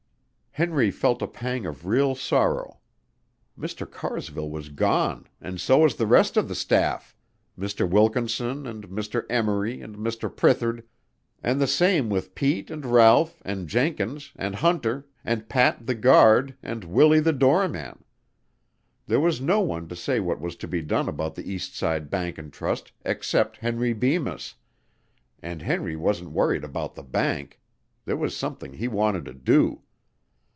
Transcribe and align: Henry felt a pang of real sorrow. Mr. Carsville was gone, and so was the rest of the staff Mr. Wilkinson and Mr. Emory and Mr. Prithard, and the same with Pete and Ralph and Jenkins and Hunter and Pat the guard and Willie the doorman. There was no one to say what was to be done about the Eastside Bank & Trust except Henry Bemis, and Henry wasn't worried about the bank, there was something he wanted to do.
Henry 0.55 0.91
felt 0.91 1.21
a 1.21 1.27
pang 1.27 1.65
of 1.65 1.85
real 1.85 2.13
sorrow. 2.13 2.81
Mr. 3.57 3.89
Carsville 3.89 4.49
was 4.49 4.67
gone, 4.67 5.27
and 5.39 5.61
so 5.61 5.77
was 5.79 5.95
the 5.95 6.05
rest 6.05 6.35
of 6.35 6.49
the 6.49 6.55
staff 6.55 7.15
Mr. 7.57 7.89
Wilkinson 7.89 8.67
and 8.67 8.89
Mr. 8.89 9.25
Emory 9.29 9.79
and 9.79 9.95
Mr. 9.95 10.29
Prithard, 10.29 10.83
and 11.41 11.61
the 11.61 11.67
same 11.67 12.09
with 12.09 12.35
Pete 12.35 12.69
and 12.69 12.85
Ralph 12.85 13.41
and 13.45 13.69
Jenkins 13.69 14.33
and 14.35 14.55
Hunter 14.55 15.07
and 15.23 15.47
Pat 15.47 15.87
the 15.87 15.95
guard 15.95 16.57
and 16.61 16.83
Willie 16.83 17.21
the 17.21 17.31
doorman. 17.31 18.03
There 19.07 19.21
was 19.21 19.39
no 19.39 19.61
one 19.61 19.87
to 19.87 19.95
say 19.95 20.19
what 20.19 20.41
was 20.41 20.57
to 20.57 20.67
be 20.67 20.81
done 20.81 21.07
about 21.07 21.35
the 21.35 21.43
Eastside 21.45 22.09
Bank 22.09 22.37
& 22.51 22.51
Trust 22.51 22.91
except 23.05 23.55
Henry 23.55 23.93
Bemis, 23.93 24.55
and 25.41 25.61
Henry 25.61 25.95
wasn't 25.95 26.31
worried 26.31 26.65
about 26.65 26.95
the 26.95 27.03
bank, 27.03 27.61
there 28.03 28.17
was 28.17 28.35
something 28.35 28.73
he 28.73 28.89
wanted 28.89 29.23
to 29.25 29.33
do. 29.33 29.83